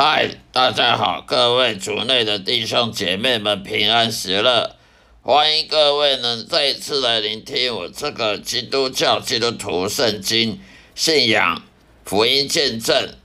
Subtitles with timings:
[0.00, 4.76] 嗨，大家好，各位族内的弟兄姐妹们平安喜乐，
[5.22, 10.60] 欢迎各位呢再次来聆听我这个基督教基督徒圣经
[10.94, 11.64] 信仰
[12.04, 13.16] 福音见证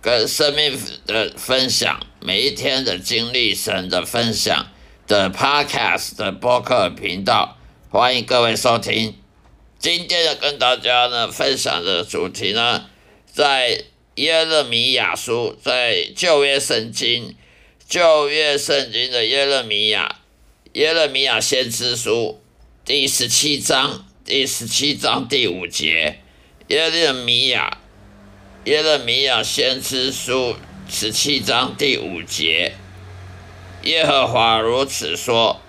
[0.00, 4.68] 跟生命的分享，每一天的经历神的分享
[5.08, 7.56] 的 Podcast 的播客频道，
[7.90, 9.16] 欢迎各位收听。
[9.80, 12.84] 今天要跟大家呢分享的主题呢，
[13.26, 13.86] 在。
[14.18, 17.36] 耶勒米亚书在旧约圣经，
[17.88, 20.16] 旧约圣经的耶勒米亚，
[20.72, 22.40] 耶勒米亚先知书
[22.84, 26.18] 第十七章，第十七章第五节，
[26.66, 27.78] 耶勒米亚，
[28.64, 30.56] 耶勒米亚先知书
[30.88, 32.72] 十七章第五节，
[33.84, 35.60] 耶和华如此说：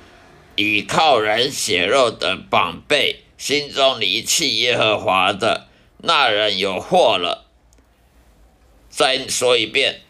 [0.55, 5.67] 倚靠人血肉的宝贝，心中离弃耶和华的
[5.99, 7.45] 那人有祸了。
[8.99, 10.01] 再说一遍，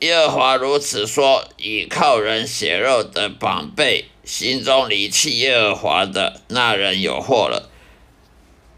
[0.00, 7.68] 耶和华如此说：倚靠人血肉的宝贝，心中离弃耶和华的那人有祸了。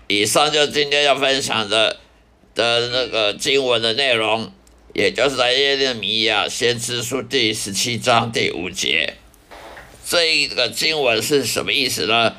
[0.09, 2.01] 以上就今天要分享的
[2.57, 4.53] 的那个经文的内容，
[4.93, 9.15] 也就是在耶利米亚先知书第十七章第五节。
[10.05, 12.35] 这一个经文是什么意思呢？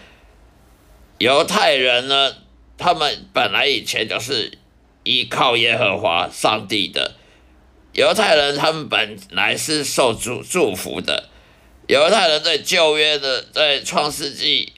[1.18, 2.36] 犹太人呢，
[2.78, 4.59] 他们本来以前就是。
[5.10, 7.16] 依靠耶和华上帝的
[7.94, 11.30] 犹太人，他们本来是受祝祝福的。
[11.88, 14.74] 犹太人在旧约的，在创世纪，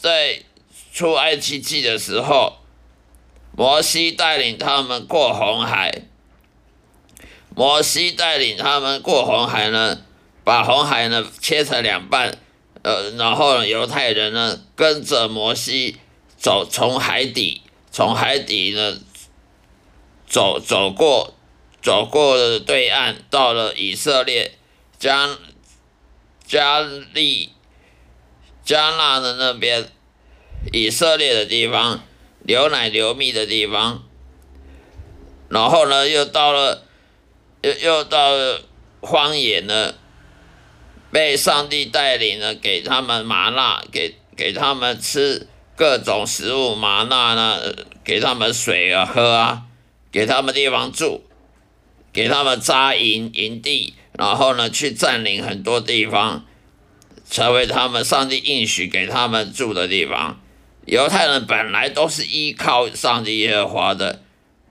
[0.00, 0.42] 在
[0.92, 2.54] 出埃及记的时候，
[3.56, 6.02] 摩西带领他们过红海。
[7.54, 10.00] 摩西带领他们过红海呢，
[10.42, 12.36] 把红海呢切成两半，
[12.82, 15.98] 呃，然后犹太人呢跟着摩西
[16.36, 18.98] 走，从海底，从海底呢。
[20.32, 21.34] 走走过，
[21.82, 24.52] 走过了对岸，到了以色列
[24.98, 25.28] 加
[26.46, 27.50] 加利
[28.64, 29.90] 加纳的那边，
[30.72, 32.00] 以色列的地方，
[32.46, 34.04] 牛奶流蜜的地方。
[35.50, 36.82] 然后呢，又到了，
[37.60, 38.62] 又又到了
[39.02, 39.92] 荒野呢，
[41.10, 47.60] 被上帝带领呢，给他们麻辣，给给他们吃各种食物，麻辣呢，
[48.02, 49.64] 给他们水啊喝啊。
[50.12, 51.24] 给他们地方住，
[52.12, 56.44] 给他们扎营营地，然后呢，去占领很多地方，
[57.30, 60.38] 成为他们上帝应许给他们住的地方。
[60.84, 64.22] 犹太人本来都是依靠上帝耶和华的，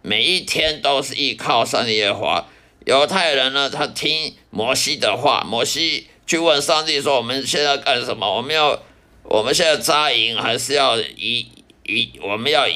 [0.03, 2.45] 每一天都是依靠上帝耶和华。
[2.85, 8.37] 犹太人呢，他听摩西的话，摩西去问上帝说：“我们现在干什么？
[8.37, 8.79] 我们要，
[9.23, 11.47] 我们现在扎营，还是要移
[11.85, 12.11] 移？
[12.21, 12.67] 我们要？”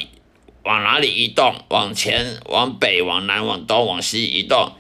[0.66, 1.54] 往哪里移动？
[1.70, 4.72] 往前、往北、往南、往东、往西移动，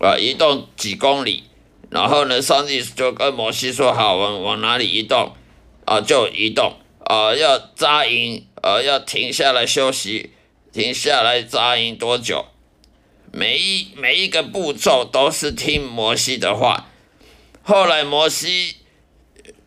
[0.00, 1.44] 啊，移动几公里，
[1.90, 5.36] 然后呢，上帝就跟摩西说：“好，往往哪里移动？
[5.84, 6.76] 啊，就移动。
[7.00, 10.32] 啊，要扎营，呃，要停下来休息，
[10.72, 12.46] 停下来扎营多久？
[13.30, 16.86] 每一每一个步骤都是听摩西的话。
[17.62, 18.76] 后来摩西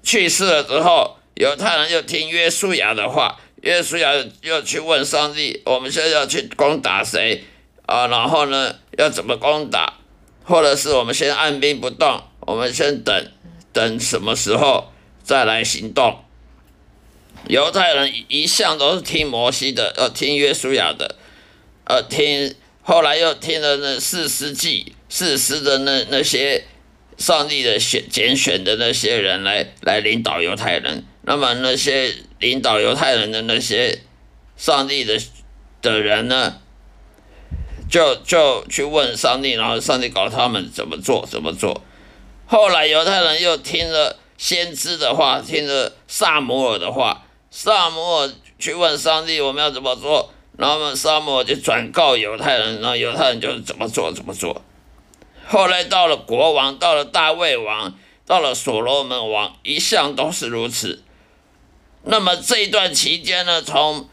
[0.02, 7.44] 去世了之后，犹太人就听约书亚的话。”耶稣要要去问上帝，我们现在要去攻打谁
[7.86, 8.08] 啊？
[8.08, 9.96] 然后呢，要怎么攻打？
[10.46, 13.32] 或者是我们先按兵不动，我们先等
[13.74, 16.24] 等什么时候再来行动？
[17.50, 21.18] 犹太人一向都是听摩西的，呃，听约书亚的，
[21.84, 26.64] 呃，听后来又听了那四世纪四师的那那些
[27.18, 32.16] 上帝的选拣选的那些人来来领导犹太人，那么那些。
[32.40, 34.04] 领导犹太人的那些
[34.56, 35.20] 上帝的
[35.82, 36.60] 的人呢，
[37.90, 41.82] 就就去问上帝，然后上帝告诉他们怎么做，怎么做。
[42.46, 54.62] 后来犹太人又听了先知的话，听了萨摩尔的话，萨摩尔去问上帝我们要怎么做，然后萨摩尔就转告犹太人，然后犹太人就怎么做怎么做。
[55.48, 61.04] 后来到了国王，到了大卫王，到了所罗门王，一向都是如此。
[62.10, 64.08] 那么这一段期间呢，从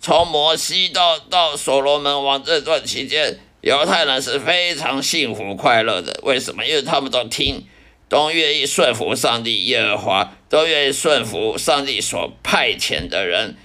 [0.00, 6.20] 从摩西到到所罗门王这段期间，犹太人是非常幸福快乐的。
[6.22, 6.64] 为什么？
[6.64, 7.64] 因为他们都听，
[8.08, 13.56] 都愿意顺服上帝耶和华，都愿意顺服上帝所派遣的人，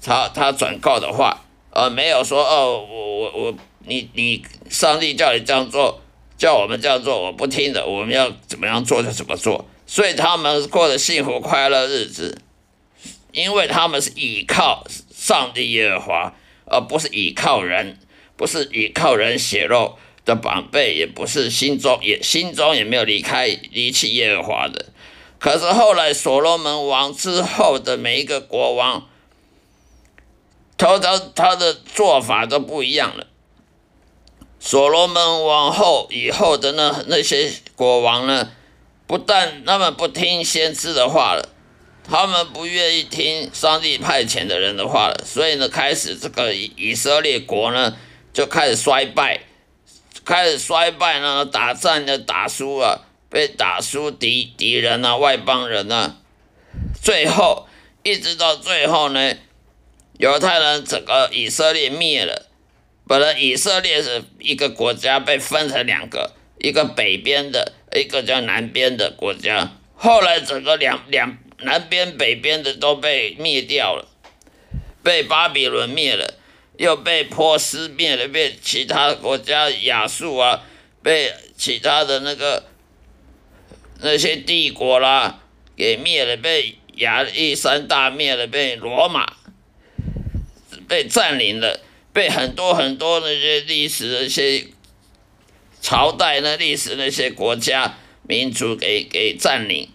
[0.00, 3.54] 他他转告的话，而没有说哦，我我我，
[3.84, 6.00] 你你上帝叫你这样做，
[6.38, 9.64] 叫我们这样做，我不听的，我们要怎么样做就怎么做。
[9.86, 12.38] 所以他们过的幸福快乐日子。
[13.34, 16.34] 因为他们是倚靠上帝耶和华，
[16.66, 17.98] 而不是倚靠人，
[18.36, 24.86] 不是倚靠人血肉的宝贝，也不是心中也心中也没有离开离弃耶和华的。
[25.38, 29.06] 可是后来所罗门王之后的每一个国王，
[30.78, 33.26] 他他他的做法都不一样了。
[34.58, 38.52] 所罗门王后以后的那那些国王呢，
[39.06, 41.50] 不但他们不听先知的话了，
[42.08, 47.96] 他们不愿意听上帝派遣的人的话了，所以呢，开始这个以以色列国呢
[48.32, 49.40] 就开始衰败，
[50.24, 56.16] 开始衰败呢，打仗呢打输啊，被打输敌敌人啊，外邦人啊，
[57.02, 57.66] 最后
[58.02, 59.34] 一直到最后呢，
[60.18, 62.46] 犹太人整个以色列灭了。
[63.06, 69.72] 本来以色列是一个国家，被分成两个，一个北边的，一个叫南边的国家。
[69.94, 74.08] 后来整个两两南边、北边的都被灭掉了，
[75.02, 76.34] 被巴比伦灭了，
[76.76, 80.62] 又被波斯灭了，被其他国家亚述啊，
[81.02, 82.64] 被其他的那个
[84.00, 85.40] 那些帝国啦
[85.76, 89.36] 给灭了，被亚历山大灭了，被罗马
[90.88, 91.80] 被占领了。
[92.14, 94.68] 被很多很多那些历史那些
[95.82, 99.88] 朝代那历史那些国家民族给给占领，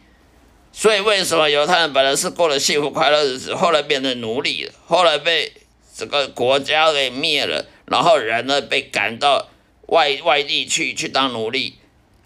[0.80, 5.52] 所以为什么犹太人本来是过了幸福快乐日子，后来变成奴隶，后来被
[5.94, 9.50] 这个国家给灭了，然后人呢被赶到
[9.88, 11.76] 外外地去去当奴隶，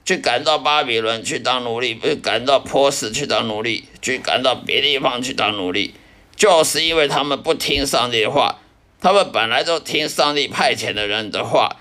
[0.06, 5.96] 去赶到巴比伦去当奴隶，被赶到波斯去当奴隶，去赶到别地方去当奴隶，
[6.36, 8.60] 就是因为他们不听上帝的话。
[9.02, 11.78] 他们本来就听上帝派遣的人的话，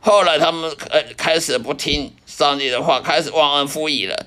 [0.00, 4.26] 后来他们呃开始不听上帝的话，开始忘恩负义了。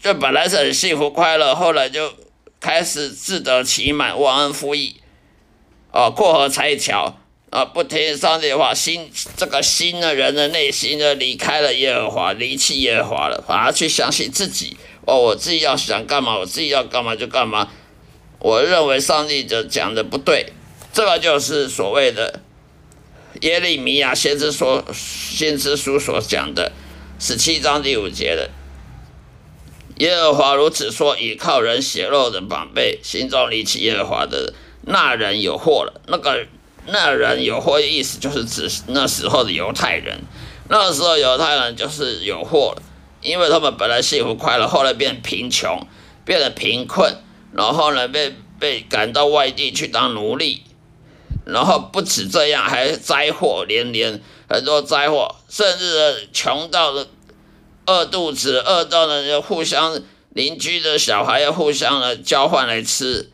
[0.00, 2.12] 就本来是很幸福快乐，后来就
[2.60, 4.96] 开始自得其满，忘恩负义，
[5.92, 7.18] 哦，过河拆桥，
[7.50, 14.76] 啊，不听上帝的话，心这个新的人的内心就离开了耶和华，离弃耶和华了，反而去相信自己。
[15.06, 17.70] 哦，我自己要想干嘛，我自己要干嘛就干嘛。
[18.38, 20.52] 我认为上帝就讲的不对。
[20.92, 22.40] 这个就是所谓的
[23.42, 26.72] 耶利米亚先知所先知书所讲的
[27.18, 28.50] 十七章第五节的
[29.98, 36.00] 耶和华如此说：倚靠人血肉的宝贝，心中离弃耶和华的那人有祸了。
[36.06, 36.46] 那个
[36.86, 40.20] 那人有祸意思就是指那时候的犹太人。
[40.68, 42.82] 那时候犹太人就是有祸了，
[43.22, 45.86] 因为他们本来幸福快乐，后来变贫穷，
[46.24, 47.16] 变得贫困，
[47.52, 50.62] 然后呢被被赶到外地去当奴隶。
[51.44, 57.06] 然后不止这样，还灾祸连连，很多灾祸，甚至穷到了
[57.88, 63.30] 饿肚子，饿到了要互相邻居的小孩要互相的交换来吃，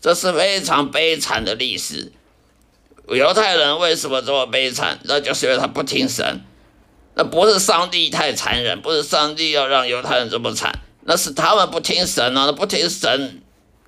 [0.00, 2.12] 这是非常悲惨的历史。
[3.08, 5.00] 犹太人为什么这么悲惨？
[5.04, 6.40] 那就是因为他不听神，
[7.14, 13.42] 那不是上帝太残忍，不是上帝要让犹太人这么惨，那是他们不听神啊，不听神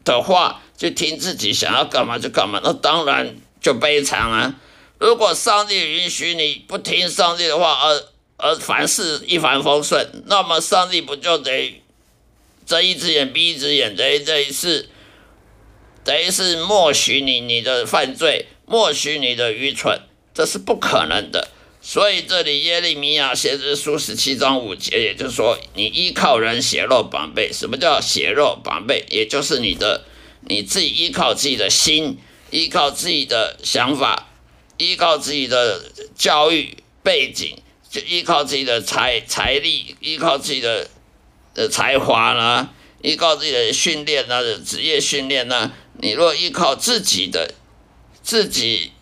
[0.04, 3.36] 的话，就听自己想要干嘛就干嘛，那当然。
[3.60, 4.54] 就悲惨啊！
[4.98, 8.04] 如果上帝允许你不听上帝的话，而
[8.38, 11.82] 而凡事一帆风顺，那么上帝不就得
[12.64, 14.88] 睁一只眼闭一只眼，等于这一次，
[16.02, 20.00] 等于是默许你你的犯罪，默许你的愚蠢，
[20.32, 21.48] 这是不可能的。
[21.82, 29.04] 所以这里耶利米亚先知书十七章五节，也就是说，你依靠人血肉宝贝，什么叫血肉宝贝？
[29.10, 30.04] 也就是你的
[30.46, 32.18] 你自己依靠自己的心。
[32.50, 34.30] 依靠自己的想法，
[34.78, 37.58] 依靠自己的教育背景，
[37.90, 40.88] 就依靠自己的财财力，依靠自己的
[41.54, 42.68] 呃才华呢，
[43.02, 45.72] 依靠自己的训练呢，职业训练呢。
[46.00, 47.54] 你若依靠自己的
[48.22, 48.92] 自己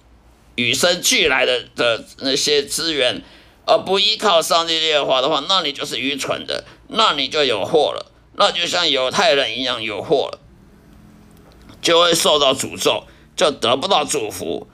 [0.55, 3.23] 与生俱来的的那些资源，
[3.66, 10.40] 而不依靠上帝的话的话，那你就是愚蠢的，那你就有祸了，那就像犹太人一样有祸了，
[11.83, 13.05] 就会受到诅咒。
[13.37, 14.66] 就得不到祝福，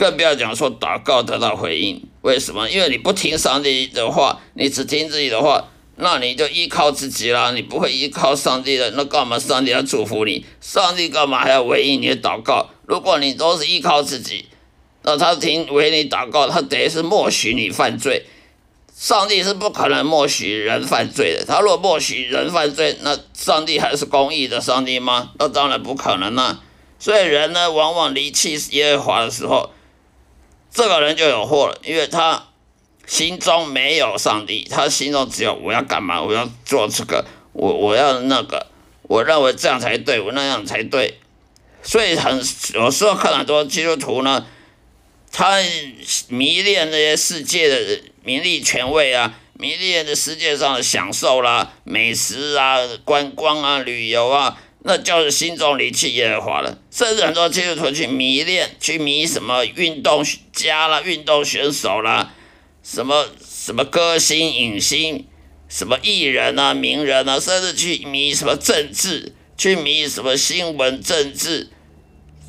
[0.00, 2.02] 更不要讲说祷告得到回应。
[2.22, 2.70] 为什么？
[2.70, 7.50] 因为你不听上帝的话，你只听自己的话，那你就依靠自己啦。
[7.50, 10.46] 你不会依靠上帝的，那干嘛上帝要祝福你？
[10.62, 12.70] 上帝干嘛还要回应你的祷告？
[12.86, 14.46] 如果你都是依靠自己，
[15.02, 18.24] 那他听为你祷告，他等于是默许你犯罪。
[18.94, 21.44] 上帝是不可能默许人犯罪的。
[21.44, 25.32] 他若默许人犯罪，那上帝还是公义的上帝吗？
[25.38, 26.58] 那当然不可能啦。
[26.98, 29.70] 所以人呢，往往离弃耶和华的时候，
[30.72, 32.46] 这个人就有祸了，因为他
[33.06, 38.68] 心中没有上帝，他心中只有我要干嘛，我要做这个，我我要那个，
[39.02, 41.18] 我认为这样才对，我那样才对。
[41.82, 42.40] 所以很
[42.74, 44.46] 有时候看很多基督徒呢，
[45.32, 45.58] 他
[46.28, 56.78] 迷恋那些世界的名利权位啊，迷恋的世界上的享受啦、美食啊、观光啊、旅游啊，那就是心中离弃耶和华了。
[56.90, 62.32] 甚至很多基督徒去迷恋、去迷什么运动家啦、运动选手啦，
[62.82, 65.26] 什么什么歌星、影星。
[65.72, 71.70] 什么艺人啊、名人啊，甚至去迷什么政治，去迷什么新闻、政治、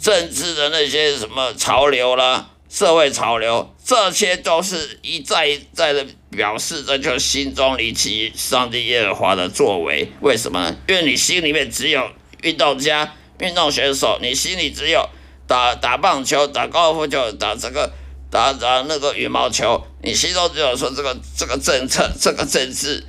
[0.02, 10.12] 政治的那些什么潮流啦、社会潮流，这些都是一再一再的表示，这就是心中离弃上帝耶和华的作为。
[10.22, 10.76] 为什么呢？
[10.88, 12.10] 因为你心里面只有
[12.42, 15.08] 运动家、运动选手，你心里只有
[15.48, 17.92] 打打棒球、打高尔夫球、打这个。
[18.32, 23.06] 打打那个羽毛球，你心中只有说这个这个政策、这个政治、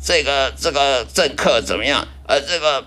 [0.00, 2.06] 这个这个政客怎么样？
[2.28, 2.86] 呃，这个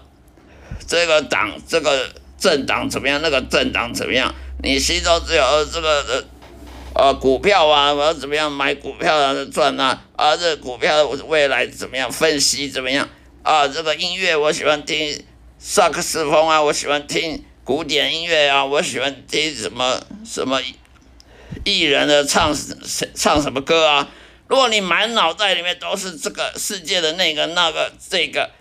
[0.87, 2.09] 这个党、这个
[2.39, 3.19] 政党怎么样？
[3.21, 4.33] 那个政党怎么样？
[4.63, 6.23] 你心中只有这个呃
[6.95, 10.05] 呃股票啊，我要怎么样买股票啊赚啊？
[10.15, 13.09] 啊，这股票未来怎么样分析怎么样？
[13.43, 15.21] 啊，这个音乐我喜欢听
[15.65, 20.59] 萨克斯风啊，我喜欢听古典音乐啊，我喜欢听什么什么。
[21.63, 22.53] 艺人的唱
[23.15, 24.09] 唱什么歌啊？
[24.47, 28.51] 如果你满脑袋里面都是这个世界的那个那个这个，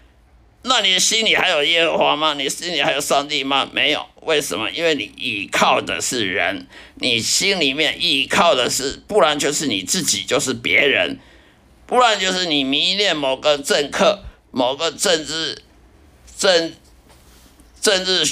[0.62, 2.34] 那你心里还有耶和华吗？
[2.34, 3.68] 你心里还有上帝吗？
[3.72, 4.06] 没有。
[4.20, 4.70] 为什么？
[4.70, 11.18] 因为你依靠的是人，你心里面依靠的是，不然就是你自己，就是别人，
[11.84, 15.60] 不然就是你迷恋某个政客、某个政治
[16.38, 16.72] 政
[17.82, 18.24] 政治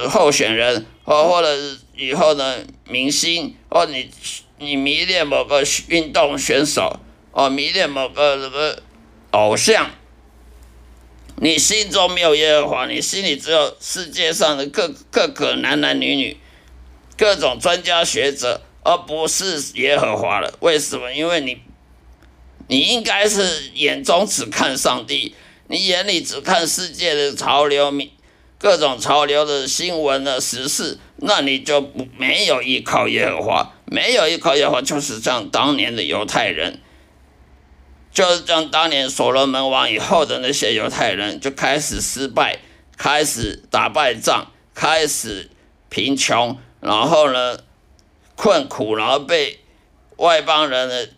[0.00, 1.76] 呃候选人，或或者。
[1.96, 2.56] 以后呢，
[2.88, 4.10] 明星或你
[4.58, 6.98] 你迷恋某个运动选手，
[7.30, 8.76] 哦，迷恋某个什么
[9.30, 9.92] 偶像，
[11.36, 16.36] 你心中没有耶和华，你心里只有世界上的各各个男男女女，
[17.16, 20.52] 各种专家学者，而不是耶和华了。
[20.58, 21.12] 为什么？
[21.12, 21.60] 因为你
[22.66, 25.36] 你应该是眼中只看上帝，
[25.68, 27.92] 你眼里只看世界的潮流，
[28.64, 30.96] 各种潮流的新闻的时事。
[31.16, 36.80] 那你就不没有依靠耶和华，没有依靠耶和华，就是像当年的犹太人，
[38.10, 42.58] 就是像当年所罗门王以后的那些犹太人，就开始失败，
[42.96, 45.50] 开始打败仗，开始
[45.90, 47.58] 贫穷，然后呢
[48.34, 49.60] 困苦，然后被
[50.16, 51.10] 外邦人的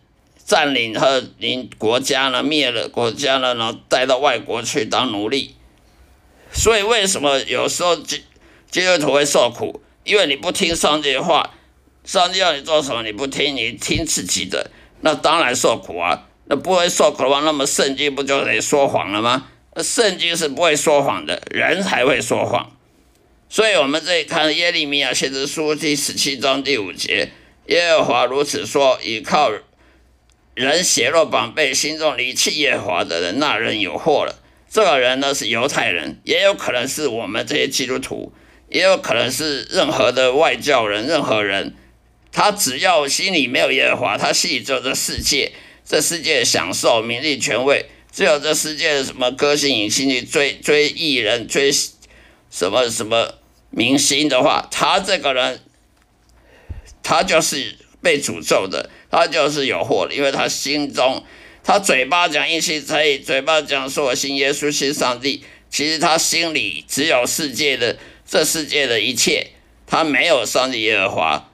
[0.45, 5.55] 占领和领国家呢灭了国家呢，然后带到外国去当奴隶。
[6.57, 8.25] 所以为什么有时候基
[8.71, 9.83] 基督徒会受苦？
[10.05, 11.55] 因为你不听上帝的话，
[12.05, 14.71] 上帝要你做什么你不听，你听自己的，
[15.03, 16.27] 那当然受苦啊。
[16.47, 19.49] 那不会受苦的话，那么圣经不就得说谎了吗？
[19.75, 22.73] 那圣经是不会说谎的，人才会说谎。
[23.49, 27.31] 所以，我们这里看耶利米亚先知书第十七章第五节，
[27.67, 29.53] 耶和华如此说：倚靠
[30.55, 34.37] 人血肉宝贝，心中离弃耶和华的人，那人有祸了。
[34.77, 38.31] 这个人呢是犹太人，也有可能是我们这些基督徒。
[38.69, 41.75] 也有可能是任何的外教人，任何人，
[42.31, 45.53] 他只要心里没有耶和华，他心里只有这世界，
[45.83, 53.37] 这世界享受名利权位，只有这世界什么歌星影星去追追艺人，追什么什么
[53.71, 55.61] 明星的话，他这个人，
[57.03, 61.25] 他就是被诅咒的，他就是有祸的，因为他心中，
[61.67, 67.99] 他嘴巴讲一心可以，嘴巴讲说我信耶稣信上帝，其实他心里只有世界的。
[68.29, 69.53] 这世界的一切，
[69.87, 71.49] 他没有上帝耶和华，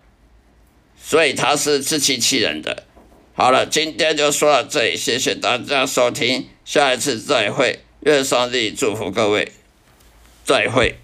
[0.97, 2.85] 所以他是自欺欺人的。
[3.35, 9.52] 好了，今天就说到这里，谢谢大家收听，下一次再会，愿上帝祝福各位，
[10.47, 10.99] 再会。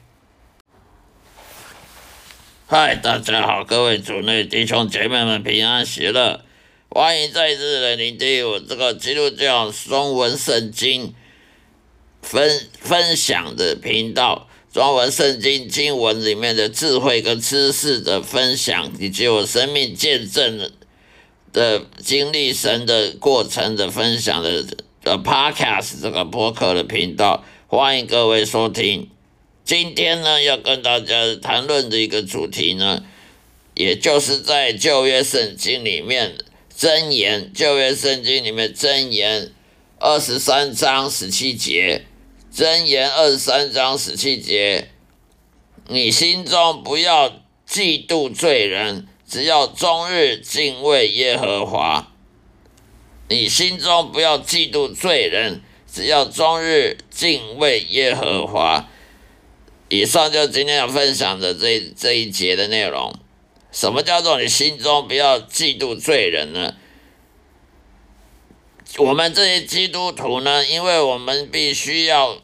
[2.67, 6.47] 嗨，大家好，各位主内弟兄姐妹们平安喜乐，
[6.91, 11.13] 欢迎再次来聆听我这个基督教中文圣经
[12.23, 14.49] 分分享的频道。
[14.73, 20.71] 中文圣经经文里面的智慧跟知识的分享，以及我生命见证
[21.53, 24.65] 的经历神的过程的分享的
[25.03, 29.11] 的 Podcast 这个播客的频道，欢迎各位收听。
[29.63, 33.05] 今天呢，要跟大家谈论的一个主题呢，
[33.75, 36.35] 也就是在旧约圣经里面
[36.79, 39.51] 箴言，旧约圣经里面箴言
[39.99, 42.05] 二十三章十七节。
[42.55, 44.89] 箴言二十三章十七节，
[45.89, 47.31] 你心中不要
[47.69, 52.13] 嫉妒罪人，只要终日敬畏耶和华。
[53.29, 55.61] 你心中不要嫉妒罪人，
[55.93, 58.89] 只要终日敬畏耶和华。
[59.89, 63.13] 以上就今天要分享的这这一节的内容。
[63.71, 66.75] 什么叫做你心中不要嫉妒罪人呢？
[68.97, 72.39] 我们这些基督徒呢，因为我们必须要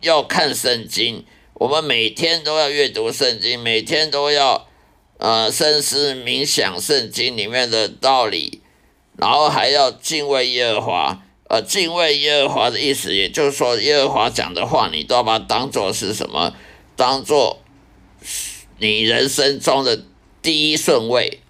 [0.00, 4.66] 要看圣经，我们每天都要阅读圣经，每天都要
[5.18, 8.60] 呃深思冥想圣经里面的道理，
[9.16, 11.20] 然后还要敬畏耶和华。
[11.46, 16.54] 呃，敬畏耶和华的意思，也就是说，耶和华讲的话，你都要把它当做是什么？
[16.96, 17.60] 当做
[18.78, 20.04] 你人生中的
[20.44, 21.40] 第一顺位。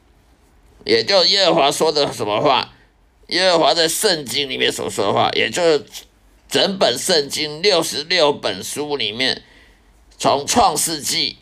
[0.86, 2.72] 也就耶和华说的什么话？
[3.26, 5.84] 耶和华在圣经里面所说的话，也就是
[6.48, 9.42] 整本圣经六十六本书里面，
[10.16, 11.36] 从创世纪，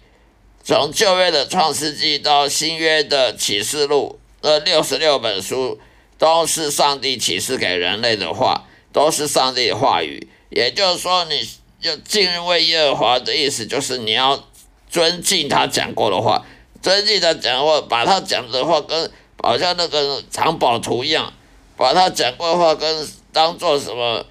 [0.65, 5.79] 从旧约的创世纪到新约的启示录，这六十六本书。
[6.19, 10.29] 都是上帝启示给人类的话，都是上帝的话语。
[10.51, 11.45] 也就是说，你
[11.81, 14.49] 要敬畏耶和华的意思，就是你要
[14.89, 16.47] 尊敬他讲过的话，
[16.83, 19.11] 尊敬他讲话，把他讲的话跟
[19.43, 21.33] 好像那个藏宝图一样，
[21.77, 24.27] 把他讲过的话跟当做什么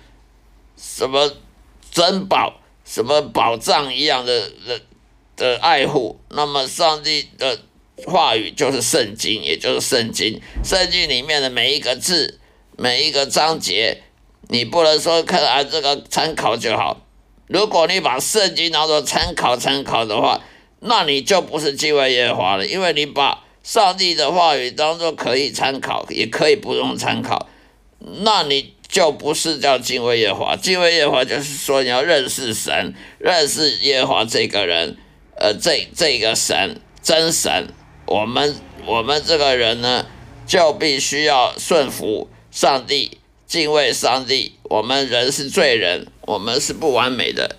[0.77, 1.31] 什么
[1.89, 4.81] 珍宝、什么宝藏一样的的
[5.35, 6.19] 的爱护。
[6.29, 7.57] 那么，上帝的。
[8.07, 10.41] 话语就是圣经，也就是圣经。
[10.63, 12.39] 圣经里面的每一个字、
[12.75, 14.01] 每一个章节，
[14.47, 16.99] 你不能说看啊这个参考就好。
[17.45, 20.41] 如果你把圣经当做参考参考的话，
[20.83, 27.47] 那你就不是敬畏耶和华了，因为你把上帝的话语当做可以参考，也可以不用参考，
[27.99, 30.55] 那你就不是叫敬畏耶和华。
[30.55, 34.97] 敬畏耶和华就是说你要认识神，认识耶和华这个人，
[35.35, 37.67] 呃，这这个神真神。
[38.07, 38.55] 我们
[38.87, 40.07] 我们这个人呢，
[40.47, 44.55] 就必须要顺服上帝，敬畏上帝。
[44.63, 47.57] 我们人是罪人，我们是不完美的，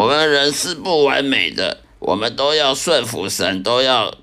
[0.00, 4.14] 我们人是不完美的，我们都要顺服神，都要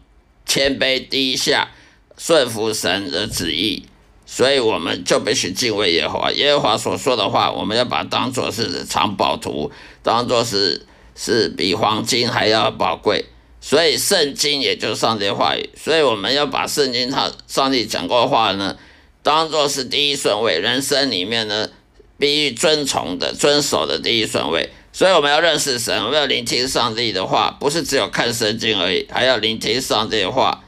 [0.44, 1.70] 谦卑低下，
[2.18, 3.86] 顺服神的旨意。
[4.26, 6.32] 所以我们就必须敬畏耶和华。
[6.32, 10.86] 耶和华所说的话，我们要把它当做是藏宝图，当做是。
[11.20, 13.26] 是比黄金还要宝贵，
[13.60, 18.78] 所以圣经也就是上帝话语，所以我们要把圣经他上帝讲过的话呢，
[19.24, 21.72] 当做是第一顺位，人生里面呢
[22.20, 24.70] 必须遵从的、遵守的第一顺位。
[24.98, 30.64] 所以我们要认识神，我们要聆听上帝的话，不是只有看圣经而已，还要聆听上帝的话，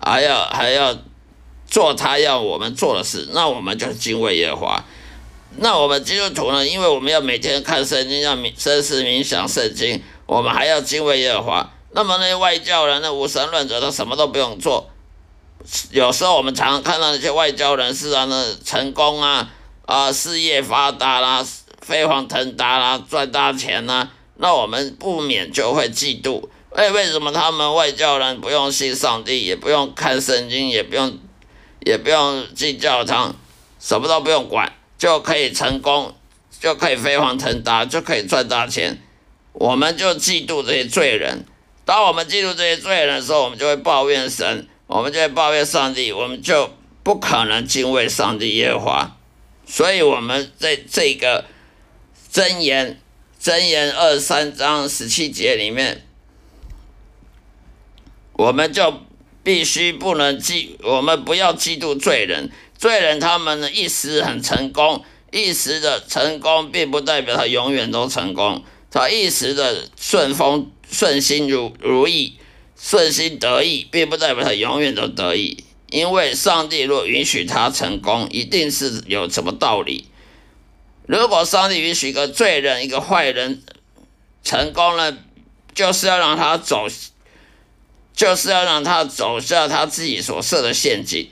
[0.00, 0.96] 还要还要
[1.66, 4.84] 做他要我们做的事，那我们就是敬畏耶和华。
[5.58, 6.66] 那我们基督徒呢？
[6.66, 11.70] 因为我们要每天看圣经，要冥深思冥想圣经，我们还要敬畏耶和华。
[11.92, 14.88] 那么那些外教人、那无神论者，他什么都不用做。
[15.90, 19.50] 有时候我们常常看到那些外教人士啊，那成功啊，
[19.84, 21.46] 啊事业发达啦，
[21.86, 26.48] 飞黄腾达啦，赚大钱啦，那我们不免就会嫉妒。
[26.70, 31.16] 为，为什么他们外教人不用信上帝，也不用看圣经，也不用，
[31.84, 33.36] 也不用进教堂，
[33.78, 34.72] 什么都不用管？
[34.98, 36.12] 就可以成功，
[36.60, 39.00] 就可以飞黄腾达，就可以赚大钱。
[39.52, 41.46] 我们就嫉妒这些罪人。
[41.84, 46.68] 当我们嫉妒这些罪人的时候，我们就会抱怨神，我们就会抱怨上帝，我们就
[47.04, 49.16] 不可能敬畏上帝耶和华。
[49.68, 51.44] 所以，我们在这个
[52.36, 53.00] 箴言
[53.42, 56.04] 箴言二三章十七节里面，
[58.34, 58.92] 我们就
[59.42, 62.50] 必须不能嫉，我们不要嫉妒罪人。
[62.76, 68.62] 罪人他们呢一时很成功，一时的成功并不代表他永远都成功。
[68.90, 72.34] 他一时的顺风顺心如如意，
[72.78, 75.64] 顺心得意，并不代表他永远都得意。
[75.88, 80.04] 因为上帝若允许他成功，一定是有什么道理。
[81.06, 83.62] 如果上帝允许一个罪人、一个坏人
[84.44, 85.16] 成功了，
[85.74, 86.86] 就是要让他走，
[88.14, 91.30] 就是要让他走下他自己所设的陷阱。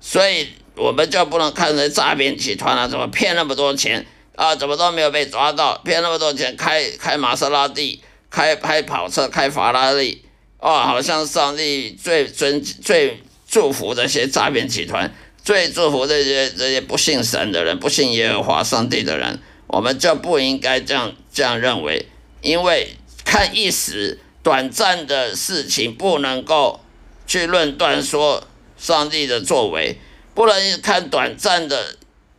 [0.00, 0.48] 所以。
[0.76, 4.56] 我们就不能看成诈骗集团啊，怎么骗那么多钱啊？
[4.56, 5.78] 怎么都没有被抓到？
[5.84, 10.24] 骗那么多钱，开开玛莎拉蒂，开开跑车，开法拉利，
[10.58, 22.08] 哦，好像上帝最尊最祝福这些诈骗集团，最祝福这些这些不信神的人，不信耶和华上帝的人，我们就不应该这样这样认为，
[22.40, 26.80] 因为看一时短暂的事情，不能够
[27.26, 29.98] 去论断说上帝的作为。
[30.34, 31.94] 不能看短暂的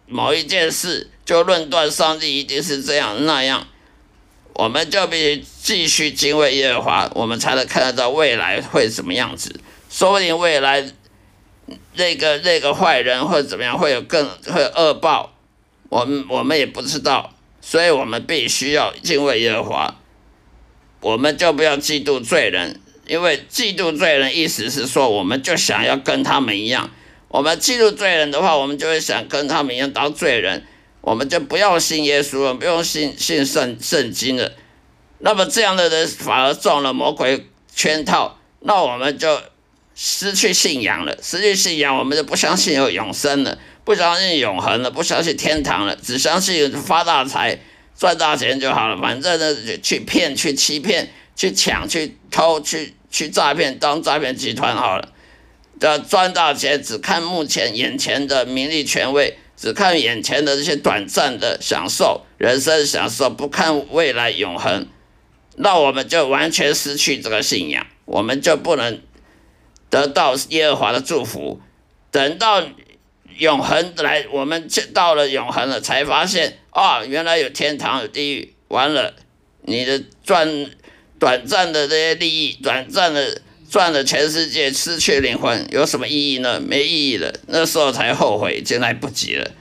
[0.06, 3.68] 某一件事就论断上帝一定是这样那样，
[4.54, 9.58] 我们就必须继续敬畏耶和华，我们才能看得到未来会怎么样子。
[9.89, 10.91] 说不定未来
[11.95, 15.34] 那个那个坏人或者怎么样会有更会恶报，
[15.89, 19.95] 我们我们也不知道，所以我们必须要敬畏耶和华，
[21.01, 26.89] 我们就不要嫉妒罪人，因为嫉妒罪人意思是说，我们就想要跟他们一样。
[27.28, 30.65] 我们嫉妒罪人的话，我们就会想跟他们一样当罪人，
[31.01, 34.51] 我们就不要信耶稣了，不用信信圣圣经了。
[35.19, 39.41] 那么这样的人反而中了魔鬼圈套，那我们就
[39.96, 47.58] 失去信仰了，失去信仰，我们就不相信有永生了，不相信永恒了，不相信天堂了，只相信发大财、
[47.98, 49.02] 赚大钱就好了。
[49.02, 55.14] 反正呢，去骗、去欺骗、去抢、去偷、去去诈骗，当诈骗集团好了。
[55.80, 64.88] 的赚大钱，只看目前眼前的名利权位，只看眼前的这些短暂的享受、人生享受，不看未来永恒，
[65.58, 69.02] 那我们就完全失去这个信仰，我们就不能
[69.96, 71.62] 得到耶和华的祝福。
[72.12, 72.62] 等到
[73.38, 78.54] 永恒来，我们到了永恒了，才发现啊，原来有天堂有地狱。
[78.68, 79.14] 完了，
[79.62, 80.70] 你的赚
[81.18, 83.42] 短暂的这些利益，短暂的。
[83.68, 86.62] 赚了全世界，失去灵魂，有什么意义呢？
[86.62, 87.34] 没意义了。
[87.48, 89.52] 那时候才后悔，已经来不及了。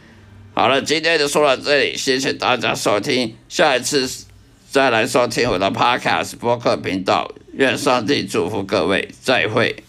[0.52, 4.06] 好了，今天就说到这里，谢谢大家收听，下一次
[4.70, 7.32] 再来收听我的 Podcast 播客频道。
[7.54, 9.82] 愿上帝祝福各位，再会。